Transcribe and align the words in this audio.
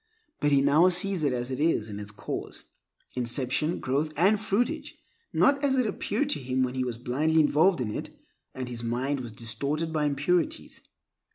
But 0.39 0.51
he 0.51 0.63
now 0.63 0.89
sees 0.89 1.23
it 1.23 1.31
as 1.31 1.51
it 1.51 1.59
is 1.59 1.87
in 1.87 1.99
its 1.99 2.09
cause, 2.09 2.63
inception, 3.15 3.79
growth, 3.79 4.11
and 4.17 4.39
fruitage, 4.41 4.97
not 5.31 5.63
as 5.63 5.77
it 5.77 5.85
appeared 5.85 6.29
to 6.29 6.39
him 6.39 6.63
when 6.63 6.73
he 6.73 6.83
was 6.83 6.97
blindly 6.97 7.39
involved 7.39 7.79
in 7.79 7.91
it, 7.91 8.09
and 8.55 8.67
his 8.67 8.83
mind 8.83 9.19
was 9.19 9.31
distorted 9.31 9.93
by 9.93 10.05
impurities. 10.05 10.81